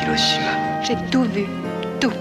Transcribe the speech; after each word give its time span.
Hiroshima. 0.00 0.82
J'ai 0.82 0.96
tout 1.10 1.24
vu, 1.24 1.46
tout. 2.00 2.12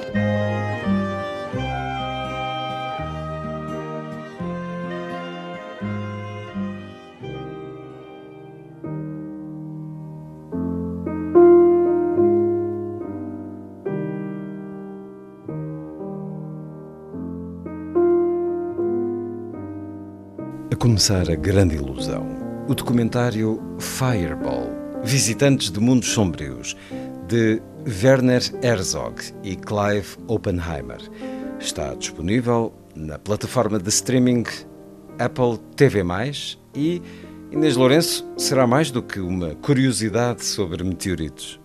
A 20.72 20.76
começar 20.76 21.30
a 21.30 21.36
grande 21.36 21.76
ilusão. 21.76 22.28
O 22.68 22.76
documentário 22.76 23.60
Fireball 23.80 24.80
Visitantes 25.04 25.72
de 25.72 25.80
Mundos 25.80 26.10
Sombrios, 26.10 26.76
de 27.28 27.62
Werner 27.90 28.42
Herzog 28.62 29.16
e 29.44 29.56
Clive 29.56 30.16
Oppenheimer. 30.28 31.00
Está 31.60 31.96
disponível 31.96 32.72
na 32.96 33.18
plataforma 33.18 33.80
de 33.80 33.90
streaming 33.90 34.44
Apple 35.18 35.58
TV. 35.76 36.04
E 36.76 37.02
Inês 37.52 37.76
Lourenço 37.76 38.30
será 38.38 38.68
mais 38.68 38.92
do 38.92 39.02
que 39.02 39.20
uma 39.20 39.56
curiosidade 39.56 40.46
sobre 40.46 40.84
meteoritos. 40.84 41.60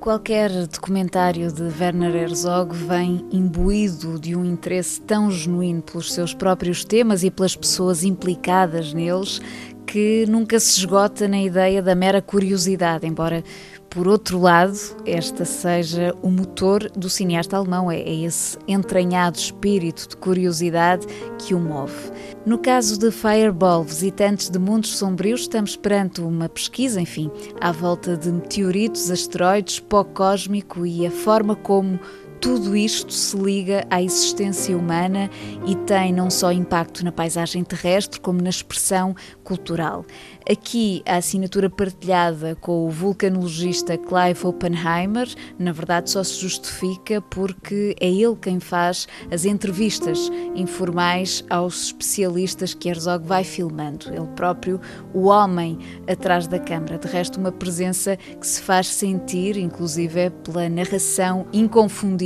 Qualquer 0.00 0.50
documentário 0.66 1.52
de 1.52 1.62
Werner 1.62 2.14
Herzog 2.14 2.74
vem 2.74 3.26
imbuído 3.30 4.18
de 4.18 4.34
um 4.34 4.44
interesse 4.44 5.00
tão 5.00 5.30
genuíno 5.30 5.82
pelos 5.82 6.12
seus 6.12 6.32
próprios 6.32 6.84
temas 6.84 7.22
e 7.22 7.30
pelas 7.30 7.54
pessoas 7.54 8.02
implicadas 8.02 8.94
neles 8.94 9.42
que 9.86 10.26
nunca 10.28 10.58
se 10.58 10.78
esgota 10.78 11.28
na 11.28 11.40
ideia 11.40 11.80
da 11.80 11.94
mera 11.94 12.20
curiosidade, 12.20 13.06
embora 13.06 13.42
por 13.90 14.06
outro 14.06 14.40
lado, 14.40 14.78
esta 15.04 15.44
seja 15.44 16.14
o 16.22 16.30
motor 16.30 16.90
do 16.90 17.08
cineasta 17.08 17.56
alemão, 17.56 17.90
é, 17.90 17.98
é 18.00 18.14
esse 18.24 18.58
entranhado 18.68 19.38
espírito 19.38 20.08
de 20.08 20.16
curiosidade 20.16 21.06
que 21.38 21.54
o 21.54 21.58
move. 21.58 22.10
No 22.44 22.58
caso 22.58 22.98
de 22.98 23.10
Fireball, 23.10 23.82
Visitantes 23.82 24.50
de 24.50 24.58
Mundos 24.58 24.96
Sombrios, 24.96 25.42
estamos 25.42 25.76
perante 25.76 26.20
uma 26.20 26.48
pesquisa, 26.48 27.00
enfim, 27.00 27.30
à 27.60 27.72
volta 27.72 28.16
de 28.16 28.30
meteoritos, 28.30 29.10
asteroides, 29.10 29.80
pó 29.80 30.04
cósmico 30.04 30.84
e 30.84 31.06
a 31.06 31.10
forma 31.10 31.56
como 31.56 31.98
tudo 32.40 32.76
isto 32.76 33.12
se 33.12 33.36
liga 33.36 33.86
à 33.90 34.02
existência 34.02 34.76
humana 34.76 35.30
e 35.66 35.74
tem 35.74 36.12
não 36.12 36.30
só 36.30 36.52
impacto 36.52 37.04
na 37.04 37.10
paisagem 37.10 37.64
terrestre, 37.64 38.20
como 38.20 38.42
na 38.42 38.50
expressão 38.50 39.14
cultural. 39.42 40.04
Aqui, 40.48 41.02
a 41.06 41.16
assinatura 41.16 41.68
partilhada 41.68 42.54
com 42.56 42.86
o 42.86 42.90
vulcanologista 42.90 43.96
Clive 43.96 44.46
Oppenheimer, 44.46 45.28
na 45.58 45.72
verdade, 45.72 46.10
só 46.10 46.22
se 46.22 46.40
justifica 46.40 47.20
porque 47.20 47.96
é 48.00 48.08
ele 48.08 48.36
quem 48.36 48.60
faz 48.60 49.08
as 49.30 49.44
entrevistas 49.44 50.30
informais 50.54 51.44
aos 51.50 51.86
especialistas 51.86 52.74
que 52.74 52.88
Herzog 52.88 53.26
vai 53.26 53.42
filmando. 53.42 54.08
Ele 54.08 54.26
próprio, 54.36 54.80
o 55.12 55.24
homem 55.24 55.78
atrás 56.06 56.46
da 56.46 56.58
câmara. 56.58 56.98
De 56.98 57.08
resto, 57.08 57.40
uma 57.40 57.50
presença 57.50 58.16
que 58.16 58.46
se 58.46 58.60
faz 58.60 58.86
sentir, 58.86 59.56
inclusive, 59.56 60.30
pela 60.44 60.68
narração 60.68 61.46
inconfundível 61.52 62.25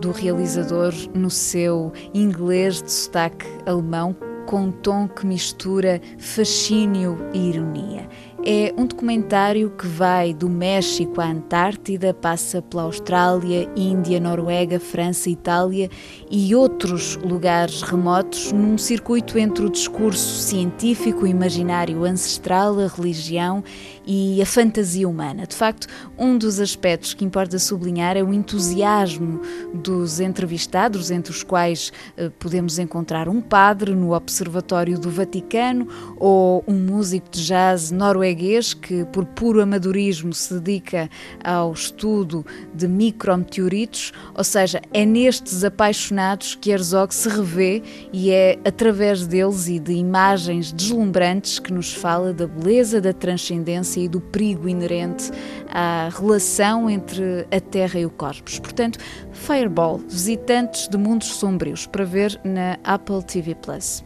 do 0.00 0.10
realizador 0.10 0.92
no 1.14 1.30
seu 1.30 1.92
inglês 2.14 2.82
de 2.82 2.90
sotaque 2.90 3.46
alemão, 3.66 4.16
com 4.46 4.64
um 4.64 4.72
tom 4.72 5.06
que 5.06 5.26
mistura 5.26 6.00
fascínio 6.18 7.18
e 7.32 7.50
ironia. 7.50 8.08
É 8.44 8.74
um 8.76 8.86
documentário 8.86 9.70
que 9.70 9.86
vai 9.86 10.34
do 10.34 10.48
México 10.48 11.20
à 11.20 11.26
Antártida, 11.26 12.12
passa 12.12 12.60
pela 12.60 12.82
Austrália, 12.82 13.70
Índia, 13.76 14.18
Noruega, 14.18 14.80
França, 14.80 15.30
Itália 15.30 15.88
e 16.28 16.52
outros 16.52 17.14
lugares 17.18 17.82
remotos, 17.82 18.50
num 18.50 18.76
circuito 18.76 19.38
entre 19.38 19.64
o 19.64 19.70
discurso 19.70 20.42
científico, 20.42 21.24
imaginário 21.24 22.04
ancestral, 22.04 22.80
a 22.80 22.88
religião 22.88 23.62
e 24.04 24.42
a 24.42 24.46
fantasia 24.46 25.08
humana. 25.08 25.46
De 25.46 25.54
facto, 25.54 25.86
um 26.18 26.36
dos 26.36 26.58
aspectos 26.58 27.14
que 27.14 27.24
importa 27.24 27.60
sublinhar 27.60 28.16
é 28.16 28.24
o 28.24 28.34
entusiasmo 28.34 29.40
dos 29.72 30.18
entrevistados, 30.18 31.12
entre 31.12 31.30
os 31.30 31.44
quais 31.44 31.92
eh, 32.16 32.28
podemos 32.40 32.80
encontrar 32.80 33.28
um 33.28 33.40
padre 33.40 33.94
no 33.94 34.12
Observatório 34.12 34.98
do 34.98 35.10
Vaticano 35.10 35.86
ou 36.16 36.64
um 36.66 36.74
músico 36.74 37.30
de 37.30 37.46
jazz 37.46 37.92
norueguês 37.92 38.31
que, 38.74 39.04
por 39.06 39.24
puro 39.24 39.60
amadorismo, 39.60 40.32
se 40.32 40.54
dedica 40.54 41.08
ao 41.42 41.72
estudo 41.72 42.44
de 42.74 42.88
micrometeoritos, 42.88 44.12
ou 44.34 44.44
seja, 44.44 44.80
é 44.92 45.04
nestes 45.04 45.64
apaixonados 45.64 46.54
que 46.54 46.70
Herzog 46.70 47.14
se 47.14 47.28
revê 47.28 47.82
e 48.12 48.30
é 48.30 48.58
através 48.64 49.26
deles 49.26 49.68
e 49.68 49.78
de 49.78 49.92
imagens 49.92 50.72
deslumbrantes 50.72 51.58
que 51.58 51.72
nos 51.72 51.92
fala 51.92 52.32
da 52.32 52.46
beleza, 52.46 53.00
da 53.00 53.12
transcendência 53.12 54.00
e 54.00 54.08
do 54.08 54.20
perigo 54.20 54.68
inerente 54.68 55.30
à 55.68 56.08
relação 56.12 56.88
entre 56.88 57.46
a 57.50 57.60
Terra 57.60 58.00
e 58.00 58.06
o 58.06 58.10
cosmos. 58.10 58.58
Portanto, 58.58 58.98
Fireball, 59.32 59.98
Visitantes 60.08 60.88
de 60.88 60.96
Mundos 60.96 61.28
Sombrios, 61.28 61.86
para 61.86 62.04
ver 62.04 62.40
na 62.44 62.78
Apple 62.84 63.22
TV 63.22 63.54
Plus. 63.54 64.04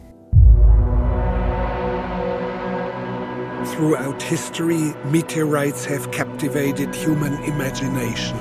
Throughout 3.73 4.21
history, 4.23 4.93
meteorites 5.05 5.85
have 5.85 6.11
captivated 6.11 6.95
human 6.95 7.33
imagination. 7.43 8.35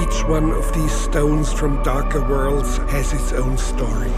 Each 0.00 0.24
one 0.28 0.52
of 0.52 0.72
these 0.72 0.92
stones 0.92 1.52
from 1.52 1.82
darker 1.82 2.20
worlds 2.28 2.76
has 2.92 3.12
its 3.12 3.32
own 3.32 3.58
story. 3.58 4.12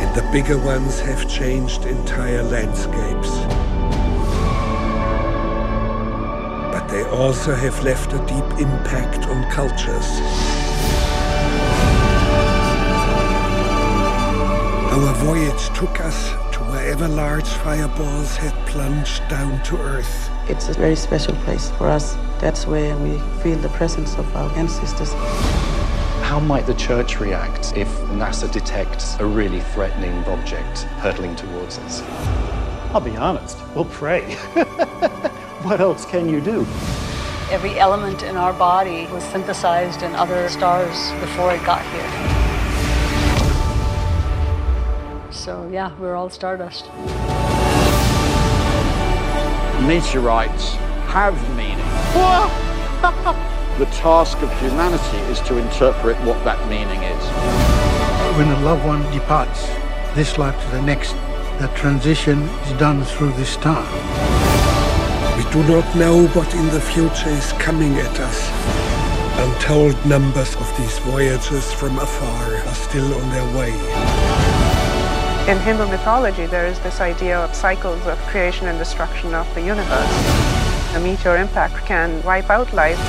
And 0.00 0.14
the 0.16 0.26
bigger 0.32 0.58
ones 0.58 1.00
have 1.00 1.28
changed 1.28 1.84
entire 1.84 2.42
landscapes. 2.42 3.61
They 6.92 7.04
also 7.04 7.54
have 7.54 7.82
left 7.82 8.12
a 8.12 8.18
deep 8.26 8.60
impact 8.60 9.26
on 9.26 9.50
cultures. 9.50 10.06
Our 14.92 15.14
voyage 15.24 15.68
took 15.70 16.00
us 16.00 16.32
to 16.54 16.58
wherever 16.64 17.08
large 17.08 17.48
fireballs 17.48 18.36
had 18.36 18.52
plunged 18.66 19.26
down 19.30 19.62
to 19.62 19.78
Earth. 19.78 20.30
It's 20.50 20.68
a 20.68 20.74
very 20.74 20.96
special 20.96 21.34
place 21.36 21.70
for 21.70 21.88
us. 21.88 22.14
That's 22.38 22.66
where 22.66 22.94
we 22.98 23.18
feel 23.42 23.56
the 23.56 23.70
presence 23.70 24.14
of 24.18 24.36
our 24.36 24.52
ancestors. 24.58 25.14
How 26.20 26.40
might 26.40 26.66
the 26.66 26.74
church 26.74 27.18
react 27.18 27.74
if 27.74 27.88
NASA 28.20 28.52
detects 28.52 29.18
a 29.18 29.24
really 29.24 29.60
threatening 29.60 30.12
object 30.24 30.82
hurtling 31.00 31.36
towards 31.36 31.78
us? 31.78 32.02
I'll 32.92 33.00
be 33.00 33.16
honest, 33.16 33.56
we'll 33.74 33.86
pray. 33.86 34.36
what 35.64 35.80
else 35.80 36.04
can 36.04 36.28
you 36.28 36.40
do? 36.40 36.66
Every 37.50 37.78
element 37.78 38.22
in 38.22 38.36
our 38.36 38.52
body 38.52 39.06
was 39.12 39.24
synthesized 39.24 40.02
in 40.02 40.14
other 40.14 40.48
stars 40.48 41.12
before 41.20 41.54
it 41.54 41.64
got 41.64 41.82
here. 41.92 42.10
So, 45.30 45.68
yeah, 45.70 45.96
we're 45.98 46.14
all 46.14 46.30
stardust. 46.30 46.86
Meteorites 49.86 50.74
have 51.08 51.36
meaning. 51.56 51.78
the 53.78 53.86
task 53.86 54.40
of 54.42 54.60
humanity 54.60 55.18
is 55.30 55.40
to 55.40 55.58
interpret 55.58 56.16
what 56.18 56.42
that 56.44 56.68
meaning 56.68 57.02
is. 57.02 58.36
When 58.36 58.48
a 58.48 58.60
loved 58.60 58.84
one 58.84 59.02
departs 59.12 59.66
this 60.14 60.38
life 60.38 60.58
to 60.64 60.70
the 60.70 60.82
next, 60.82 61.12
that 61.58 61.74
transition 61.76 62.42
is 62.42 62.78
done 62.78 63.04
through 63.04 63.32
this 63.32 63.56
time. 63.56 64.41
We 65.54 65.60
do 65.64 65.82
not 65.82 65.94
know 65.94 66.28
what 66.28 66.54
in 66.54 66.66
the 66.68 66.80
future 66.80 67.28
is 67.28 67.52
coming 67.52 67.98
at 67.98 68.18
us. 68.20 68.48
Untold 69.36 70.06
numbers 70.06 70.56
of 70.56 70.66
these 70.78 70.98
voyagers 71.00 71.70
from 71.74 71.98
afar 71.98 72.56
are 72.56 72.74
still 72.74 73.12
on 73.12 73.28
their 73.28 73.44
way. 73.58 73.72
In 75.50 75.58
Hindu 75.58 75.88
mythology, 75.88 76.46
there 76.46 76.66
is 76.66 76.78
this 76.78 77.02
idea 77.02 77.38
of 77.38 77.54
cycles 77.54 78.06
of 78.06 78.18
creation 78.30 78.66
and 78.66 78.78
destruction 78.78 79.34
of 79.34 79.46
the 79.54 79.60
universe. 79.60 80.14
A 80.94 81.00
meteor 81.00 81.36
impact 81.36 81.84
can 81.84 82.22
wipe 82.22 82.48
out 82.48 82.72
life, 82.72 83.00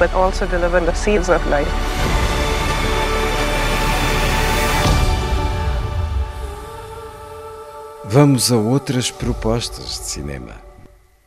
but 0.00 0.12
also 0.14 0.48
deliver 0.48 0.80
the 0.80 0.94
seeds 0.94 1.28
of 1.28 1.46
life. 1.46 1.70
Vamos 8.06 8.50
a 8.50 8.56
outras 8.56 9.12
propostas 9.12 9.98
de 9.98 10.04
cinema. 10.04 10.71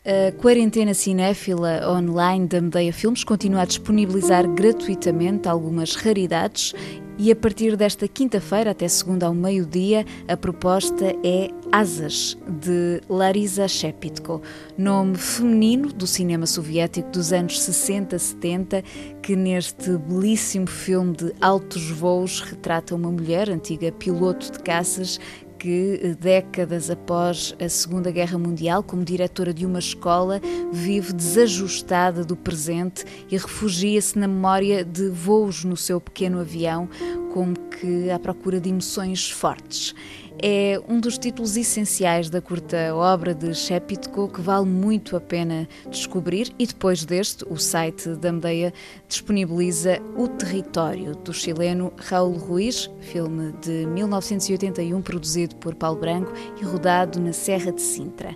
A 0.08 0.32
quarentena 0.34 0.94
cinéfila 0.94 1.82
online 1.90 2.46
da 2.46 2.62
Medeia 2.62 2.94
Filmes 2.94 3.24
continua 3.24 3.64
a 3.64 3.66
disponibilizar 3.66 4.48
gratuitamente 4.48 5.48
algumas 5.48 5.96
raridades 5.96 6.76
e 7.18 7.32
a 7.32 7.36
partir 7.36 7.76
desta 7.76 8.08
quinta-feira 8.08 8.70
até 8.70 8.88
segunda 8.88 9.26
ao 9.26 9.34
meio-dia 9.34 10.06
a 10.28 10.38
proposta 10.38 11.06
é 11.24 11.50
Asas, 11.72 12.38
de 12.62 13.02
Larisa 13.10 13.68
Shepitko, 13.68 14.42
nome 14.78 15.16
feminino 15.18 15.92
do 15.92 16.06
cinema 16.06 16.46
soviético 16.46 17.10
dos 17.10 17.34
anos 17.34 17.60
60-70, 17.60 18.84
que 19.22 19.36
neste 19.36 19.98
belíssimo 19.98 20.68
filme 20.68 21.16
de 21.16 21.34
altos 21.42 21.90
voos 21.90 22.42
retrata 22.42 22.96
uma 22.96 23.12
mulher, 23.12 23.50
antiga 23.50 23.92
piloto 23.92 24.52
de 24.52 24.60
caças, 24.60 25.20
que, 25.66 26.00
eh, 26.00 26.14
décadas 26.14 26.92
após 26.92 27.56
a 27.60 27.68
Segunda 27.68 28.12
Guerra 28.12 28.38
Mundial, 28.38 28.84
como 28.84 29.04
diretora 29.04 29.52
de 29.52 29.66
uma 29.66 29.80
escola, 29.80 30.40
vive 30.72 31.12
desajustada 31.12 32.24
do 32.24 32.36
presente 32.36 33.04
e 33.32 33.36
refugia-se 33.36 34.20
na 34.20 34.28
memória 34.28 34.86
de 34.86 35.10
voos 35.10 35.64
no 35.64 35.76
seu 35.76 36.00
pequeno 36.00 36.40
avião, 36.40 36.88
como 37.36 37.54
que 37.54 38.10
à 38.10 38.18
procura 38.18 38.62
de 38.62 38.70
emoções 38.70 39.30
fortes 39.30 39.94
é 40.42 40.82
um 40.88 41.02
dos 41.02 41.18
títulos 41.18 41.58
essenciais 41.58 42.30
da 42.30 42.42
curta 42.42 42.96
obra 42.96 43.34
de 43.34 43.54
Shepitko 43.54 44.30
que 44.30 44.40
vale 44.40 44.66
muito 44.66 45.18
a 45.18 45.20
pena 45.20 45.68
descobrir 45.90 46.54
e 46.58 46.66
depois 46.66 47.04
deste, 47.04 47.46
o 47.50 47.58
site 47.58 48.08
da 48.16 48.32
Medeia 48.32 48.74
disponibiliza 49.06 50.00
O 50.16 50.30
Território, 50.30 51.14
do 51.14 51.34
chileno 51.34 51.92
Raul 51.98 52.38
Ruiz, 52.38 52.90
filme 53.02 53.54
de 53.62 53.86
1981 53.86 55.02
produzido 55.02 55.58
por 55.58 55.76
Paulo 55.76 56.00
Branco 56.00 56.32
e 56.62 56.64
rodado 56.64 57.20
na 57.20 57.34
Serra 57.34 57.74
de 57.74 57.82
Sintra. 57.82 58.34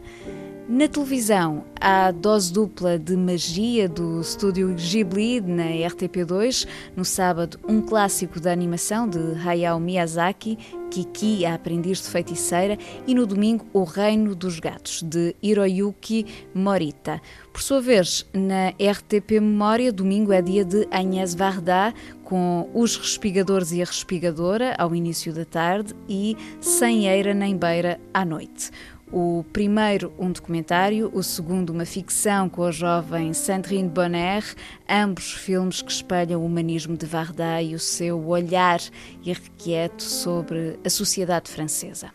Na 0.71 0.88
televisão, 0.88 1.66
há 1.81 2.12
dose 2.12 2.54
dupla 2.54 3.00
de 3.00 3.18
magia 3.18 3.89
do 3.89 4.21
estúdio 4.21 4.71
Ghibli 4.75 5.42
na 5.42 5.63
RTP2. 5.63 6.68
No 6.95 7.04
sábado, 7.04 7.60
um 7.68 7.81
clássico 7.81 8.39
da 8.39 8.51
animação 8.51 9.10
de 9.10 9.18
Hayao 9.44 9.80
Miyazaki, 9.80 10.60
Kiki, 10.92 11.44
a 11.44 11.56
aprendiz 11.56 12.04
de 12.04 12.10
feiticeira, 12.10 12.77
e 13.07 13.16
no 13.16 13.25
domingo, 13.25 13.66
O 13.74 13.83
Reino 13.83 14.36
dos 14.36 14.60
Gatos, 14.60 15.01
de 15.01 15.36
Hiroyuki 15.42 16.27
Morita. 16.54 17.19
Por 17.51 17.63
sua 17.63 17.81
vez, 17.81 18.27
na 18.31 18.69
RTP 18.69 19.39
Memória, 19.42 19.92
domingo 19.92 20.31
é 20.31 20.39
dia 20.39 20.63
de 20.63 20.88
Agnès 20.92 21.33
Varda, 21.33 21.92
com 22.24 22.69
Os 22.75 22.95
Respigadores 22.95 23.72
e 23.72 23.81
a 23.81 23.86
Respigadora, 23.86 24.75
ao 24.77 24.94
início 24.94 25.33
da 25.33 25.45
tarde, 25.45 25.95
e 26.07 26.38
Sem 26.62 27.07
Eira 27.07 27.33
nem 27.33 27.57
Beira, 27.57 28.00
à 28.13 28.24
noite. 28.24 28.69
O 29.11 29.44
primeiro, 29.51 30.13
um 30.19 30.31
documentário, 30.31 31.09
o 31.13 31.23
segundo, 31.23 31.71
uma 31.71 31.85
ficção 31.85 32.47
com 32.47 32.63
a 32.63 32.71
jovem 32.71 33.33
Sandrine 33.33 33.89
Bonner, 33.89 34.44
ambos 34.88 35.33
filmes 35.33 35.81
que 35.81 35.91
espelham 35.91 36.41
o 36.41 36.45
humanismo 36.45 36.95
de 36.95 37.07
Varda 37.07 37.59
e 37.61 37.73
o 37.73 37.79
seu 37.79 38.23
olhar 38.27 38.79
irrequieto 39.23 40.03
sobre 40.03 40.79
a 40.85 40.89
sociedade 40.89 41.50
francesa. 41.50 42.11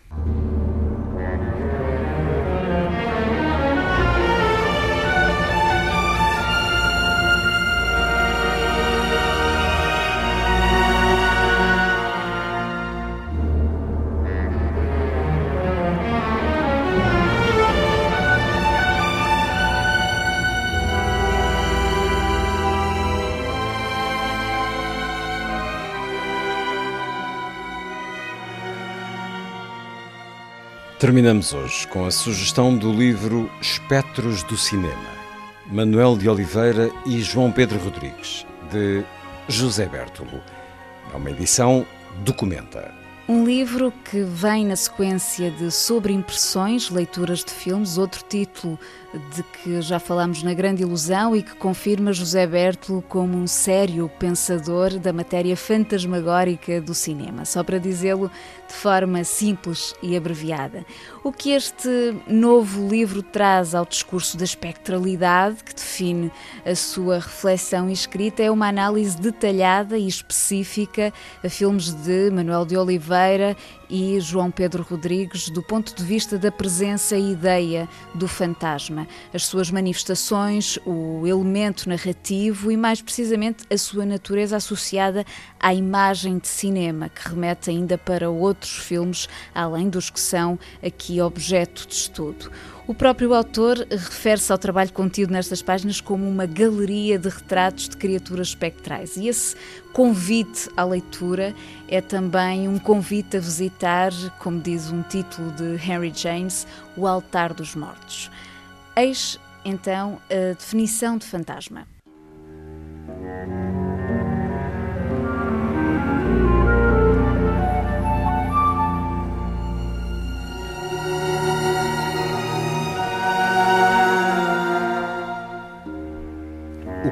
Terminamos 31.04 31.52
hoje 31.52 31.86
com 31.88 32.06
a 32.06 32.10
sugestão 32.10 32.74
do 32.74 32.90
livro 32.90 33.50
Espectros 33.60 34.42
do 34.42 34.56
Cinema, 34.56 35.12
Manuel 35.70 36.16
de 36.16 36.30
Oliveira 36.30 36.90
e 37.04 37.20
João 37.20 37.52
Pedro 37.52 37.78
Rodrigues, 37.78 38.46
de 38.72 39.04
José 39.46 39.84
Bertolo. 39.84 40.40
É 41.12 41.16
uma 41.18 41.30
edição 41.30 41.86
Documenta. 42.24 43.03
Um 43.26 43.42
livro 43.42 43.90
que 43.90 44.20
vem 44.20 44.66
na 44.66 44.76
sequência 44.76 45.50
de 45.50 45.70
Sobre 45.70 46.12
Impressões, 46.12 46.90
leituras 46.90 47.42
de 47.42 47.52
filmes, 47.52 47.96
outro 47.96 48.22
título 48.28 48.78
de 49.34 49.42
que 49.44 49.80
já 49.80 49.98
falámos 49.98 50.42
na 50.42 50.52
Grande 50.52 50.82
Ilusão 50.82 51.34
e 51.34 51.42
que 51.42 51.54
confirma 51.54 52.12
José 52.12 52.46
Bertolo 52.46 53.00
como 53.00 53.38
um 53.38 53.46
sério 53.46 54.10
pensador 54.18 54.98
da 54.98 55.10
matéria 55.10 55.56
fantasmagórica 55.56 56.82
do 56.82 56.92
cinema, 56.92 57.46
só 57.46 57.62
para 57.62 57.78
dizê-lo 57.78 58.30
de 58.68 58.74
forma 58.74 59.24
simples 59.24 59.94
e 60.02 60.16
abreviada. 60.16 60.84
O 61.22 61.32
que 61.32 61.52
este 61.52 62.14
novo 62.26 62.88
livro 62.88 63.22
traz 63.22 63.74
ao 63.74 63.86
discurso 63.86 64.36
da 64.36 64.44
espectralidade, 64.44 65.64
que 65.64 65.74
define 65.74 66.30
a 66.66 66.74
sua 66.74 67.20
reflexão 67.20 67.88
e 67.88 67.92
escrita, 67.92 68.42
é 68.42 68.50
uma 68.50 68.68
análise 68.68 69.16
detalhada 69.16 69.96
e 69.96 70.08
específica 70.08 71.12
a 71.42 71.48
filmes 71.48 71.90
de 71.90 72.30
Manuel 72.30 72.66
de 72.66 72.76
Oliveira 72.76 73.13
e 73.88 74.18
João 74.20 74.50
Pedro 74.50 74.82
Rodrigues 74.82 75.48
do 75.48 75.62
ponto 75.62 75.94
de 75.94 76.02
vista 76.02 76.36
da 76.36 76.50
presença 76.50 77.16
e 77.16 77.32
ideia 77.32 77.88
do 78.14 78.26
fantasma, 78.26 79.06
as 79.32 79.44
suas 79.46 79.70
manifestações, 79.70 80.78
o 80.84 81.26
elemento 81.26 81.88
narrativo 81.88 82.72
e, 82.72 82.76
mais 82.76 83.00
precisamente, 83.00 83.64
a 83.70 83.78
sua 83.78 84.04
natureza 84.04 84.56
associada 84.56 85.24
à 85.60 85.72
imagem 85.72 86.38
de 86.38 86.48
cinema, 86.48 87.08
que 87.08 87.28
remete 87.28 87.70
ainda 87.70 87.96
para 87.96 88.28
outros 88.30 88.76
filmes, 88.76 89.28
além 89.54 89.88
dos 89.88 90.10
que 90.10 90.20
são 90.20 90.58
aqui 90.82 91.20
objeto 91.20 91.86
de 91.86 91.94
estudo. 91.94 92.50
O 92.86 92.92
próprio 92.92 93.32
autor 93.32 93.78
refere-se 93.90 94.52
ao 94.52 94.58
trabalho 94.58 94.92
contido 94.92 95.32
nestas 95.32 95.62
páginas 95.62 96.02
como 96.02 96.28
uma 96.28 96.44
galeria 96.44 97.18
de 97.18 97.30
retratos 97.30 97.88
de 97.88 97.96
criaturas 97.96 98.48
espectrais. 98.48 99.16
E 99.16 99.26
esse 99.26 99.56
convite 99.94 100.68
à 100.76 100.84
leitura 100.84 101.54
é 101.88 102.02
também 102.02 102.68
um 102.68 102.78
convite 102.78 103.38
a 103.38 103.40
visitar, 103.40 104.12
como 104.38 104.60
diz 104.60 104.90
um 104.90 105.00
título 105.02 105.50
de 105.52 105.76
Henry 105.90 106.12
James, 106.14 106.66
o 106.94 107.06
altar 107.06 107.54
dos 107.54 107.74
mortos. 107.74 108.30
Eis 108.94 109.40
então 109.64 110.20
a 110.28 110.52
definição 110.52 111.16
de 111.16 111.24
fantasma. 111.24 111.93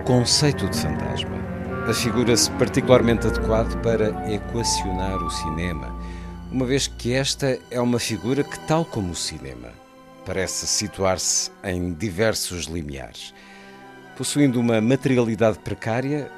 Conceito 0.05 0.69
de 0.69 0.77
fantasma 0.77 1.37
afigura-se 1.89 2.51
particularmente 2.53 3.27
adequado 3.27 3.81
para 3.83 4.09
equacionar 4.33 5.23
o 5.23 5.31
cinema, 5.31 5.97
uma 6.51 6.67
vez 6.67 6.89
que 6.89 7.13
esta 7.13 7.59
é 7.71 7.81
uma 7.81 7.99
figura 7.99 8.43
que, 8.43 8.59
tal 8.61 8.85
como 8.85 9.13
o 9.13 9.17
cinema, 9.17 9.69
parece 10.27 10.67
situar-se 10.67 11.51
em 11.63 11.93
diversos 11.95 12.67
limiares. 12.67 13.33
Possuindo 14.17 14.61
uma 14.61 14.81
materialidade 14.81 15.59
precária, 15.61 16.31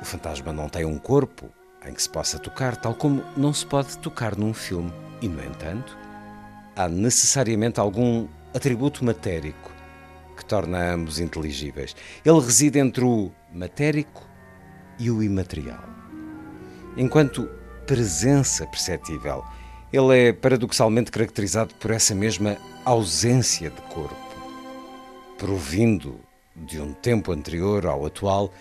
o 0.00 0.04
fantasma 0.04 0.52
não 0.52 0.68
tem 0.68 0.84
um 0.84 0.98
corpo 0.98 1.50
em 1.86 1.92
que 1.92 2.02
se 2.02 2.08
possa 2.08 2.38
tocar, 2.38 2.76
tal 2.76 2.94
como 2.94 3.22
não 3.36 3.52
se 3.52 3.66
pode 3.66 3.98
tocar 3.98 4.36
num 4.36 4.54
filme. 4.54 4.92
E, 5.20 5.28
no 5.28 5.42
entanto, 5.44 5.96
há 6.74 6.88
necessariamente 6.88 7.80
algum 7.80 8.26
atributo 8.54 9.04
matérico 9.04 9.79
que 10.40 10.46
torna 10.46 10.92
ambos 10.92 11.20
inteligíveis. 11.20 11.94
Ele 12.24 12.40
reside 12.40 12.78
entre 12.78 13.04
o 13.04 13.30
matérico 13.52 14.26
e 14.98 15.10
o 15.10 15.22
imaterial. 15.22 15.84
Enquanto 16.96 17.48
presença 17.86 18.66
perceptível, 18.66 19.44
ele 19.92 20.18
é 20.28 20.32
paradoxalmente 20.32 21.10
caracterizado 21.10 21.74
por 21.74 21.90
essa 21.90 22.14
mesma 22.14 22.56
ausência 22.84 23.70
de 23.70 23.80
corpo. 23.82 24.16
provindo 25.40 26.20
de 26.54 26.78
um 26.78 26.92
tempo 26.92 27.32
anterior 27.32 27.86
ao 27.86 28.04
atual, 28.04 28.52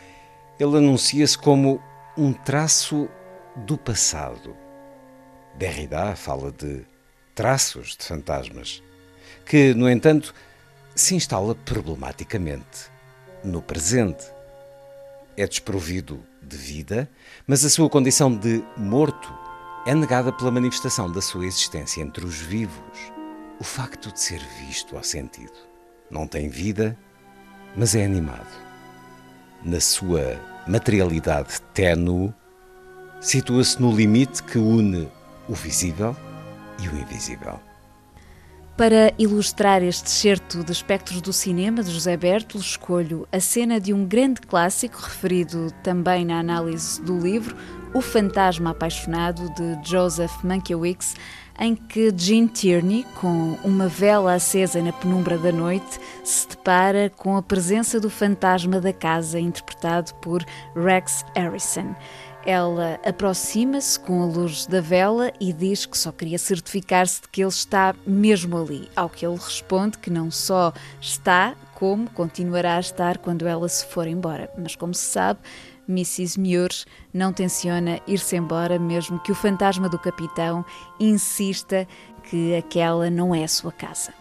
ele 0.58 0.78
anuncia-se 0.78 1.38
como 1.38 1.82
um 2.18 2.32
traço 2.32 3.10
do 3.58 3.78
passado. 3.78 4.56
Derrida 5.58 6.16
fala 6.16 6.54
de 6.54 6.86
traços 7.36 7.98
de 7.98 8.06
fantasmas, 8.06 8.82
que, 9.46 9.74
no 9.74 9.90
entanto, 9.90 10.34
se 11.00 11.16
instala 11.16 11.56
problematicamente 11.56 12.92
no 13.44 13.62
presente. 13.62 14.26
É 15.38 15.48
desprovido 15.48 16.22
de 16.42 16.58
vida, 16.58 17.10
mas 17.48 17.64
a 17.64 17.70
sua 17.70 17.90
condição 17.90 18.36
de 18.36 18.62
morto 18.76 19.34
é 19.88 19.96
negada 19.96 20.32
pela 20.32 20.52
manifestação 20.52 21.10
da 21.10 21.22
sua 21.22 21.46
existência 21.46 22.02
entre 22.02 22.26
os 22.26 22.36
vivos, 22.36 23.00
o 23.60 23.64
facto 23.64 24.12
de 24.12 24.20
ser 24.20 24.42
visto 24.60 24.96
ou 24.96 25.04
sentido. 25.04 25.54
Não 26.12 26.28
tem 26.28 26.50
vida, 26.50 26.98
mas 27.78 27.96
é 27.96 28.04
animado. 28.04 28.52
Na 29.64 29.80
sua 29.80 30.40
materialidade 30.68 31.62
ténue, 31.74 32.34
situa-se 33.22 33.82
no 33.82 33.96
limite 33.96 34.44
que 34.44 34.58
une 34.58 35.10
o 35.48 35.54
visível 35.54 36.16
e 36.82 36.90
o 36.90 37.00
invisível. 37.00 37.69
Para 38.80 39.14
ilustrar 39.20 39.84
este 39.84 40.10
certo 40.10 40.64
de 40.64 40.72
espectros 40.72 41.20
do 41.20 41.34
cinema 41.34 41.84
de 41.84 41.92
José 41.92 42.16
Bertolo, 42.16 42.64
escolho 42.64 43.28
a 43.30 43.38
cena 43.38 43.78
de 43.78 43.94
um 43.94 44.06
grande 44.06 44.40
clássico 44.40 45.02
referido 45.02 45.70
também 45.84 46.24
na 46.24 46.40
análise 46.40 47.02
do 47.02 47.20
livro, 47.20 47.58
O 47.94 48.00
Fantasma 48.00 48.70
Apaixonado, 48.70 49.54
de 49.54 49.78
Joseph 49.84 50.32
Mankiewicz, 50.46 51.14
em 51.60 51.76
que 51.76 52.14
Gene 52.16 52.48
Tierney, 52.48 53.06
com 53.20 53.58
uma 53.66 53.90
vela 53.90 54.34
acesa 54.34 54.82
na 54.82 54.94
penumbra 54.94 55.38
da 55.38 55.52
noite, 55.52 56.00
se 56.24 56.48
depara 56.48 57.12
com 57.18 57.36
a 57.36 57.44
presença 57.44 58.00
do 58.00 58.10
fantasma 58.10 58.80
da 58.80 58.94
casa, 58.94 59.42
interpretado 59.42 60.16
por 60.22 60.42
Rex 60.74 61.26
Harrison. 61.36 61.94
Ela 62.46 63.00
aproxima-se 63.06 64.00
com 64.00 64.24
a 64.24 64.26
luz 64.26 64.66
da 64.66 64.80
vela 64.80 65.32
e 65.40 65.52
diz 65.52 65.86
que 65.86 65.98
só 65.98 66.12
queria 66.12 66.38
certificar-se 66.38 67.22
de 67.22 67.28
que 67.28 67.42
ele 67.42 67.50
está 67.50 67.94
mesmo 68.08 68.58
ali. 68.58 68.90
Ao 68.96 69.10
que 69.10 69.26
ele 69.26 69.36
responde 69.36 69.98
que 69.98 70.10
não 70.10 70.32
só 70.32 70.72
está, 71.02 71.56
como 71.76 72.10
continuará 72.10 72.78
a 72.78 72.80
estar 72.80 73.18
quando 73.18 73.48
ela 73.48 73.68
se 73.68 73.86
for 73.86 74.08
embora. 74.08 74.50
Mas, 74.58 74.76
como 74.76 74.94
se 74.94 75.06
sabe, 75.06 75.40
Mrs. 75.88 76.40
Muir 76.40 76.70
não 77.14 77.34
tenciona 77.34 78.00
ir-se 78.08 78.36
embora, 78.36 78.78
mesmo 78.78 79.20
que 79.20 79.32
o 79.32 79.36
fantasma 79.36 79.90
do 79.90 79.98
capitão 79.98 80.64
insista 81.00 81.88
que 82.30 82.56
aquela 82.56 83.10
não 83.10 83.34
é 83.34 83.44
a 83.44 83.48
sua 83.48 83.72
casa. 83.72 84.19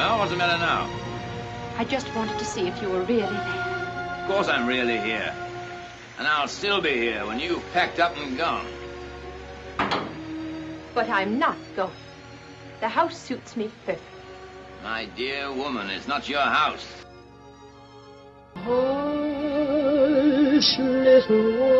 Well, 0.00 0.16
what's 0.18 0.30
the 0.30 0.38
matter 0.38 0.56
now? 0.56 0.88
I 1.76 1.84
just 1.84 2.08
wanted 2.14 2.38
to 2.38 2.44
see 2.46 2.66
if 2.66 2.80
you 2.80 2.88
were 2.88 3.02
really 3.02 3.20
there. 3.20 4.22
Of 4.22 4.28
course 4.28 4.48
I'm 4.48 4.66
really 4.66 4.98
here. 4.98 5.30
And 6.18 6.26
I'll 6.26 6.48
still 6.48 6.80
be 6.80 6.94
here 6.94 7.26
when 7.26 7.38
you've 7.38 7.62
packed 7.74 7.98
up 8.00 8.16
and 8.16 8.34
gone. 8.34 8.66
But 10.94 11.10
I'm 11.10 11.38
not 11.38 11.58
going. 11.76 11.92
The 12.80 12.88
house 12.88 13.14
suits 13.14 13.58
me 13.58 13.70
perfect. 13.84 14.02
My 14.82 15.04
dear 15.04 15.52
woman, 15.52 15.90
it's 15.90 16.08
not 16.08 16.30
your 16.30 16.40
house. 16.40 16.86
Hush, 18.54 18.68
little 20.78 21.79